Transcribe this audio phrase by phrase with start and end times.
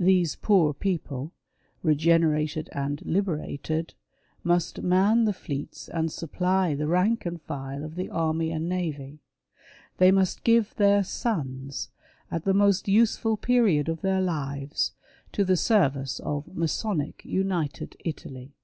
[0.00, 1.30] These poor people,"
[1.84, 3.94] regenerated and liberated,"
[4.42, 9.20] must mon the fleets and supply the rank and file of the army and navy;
[9.98, 11.90] they must give their sons,
[12.32, 14.90] at the most useful period of their lives,
[15.30, 18.56] to the" service" of Masonic" United Italy."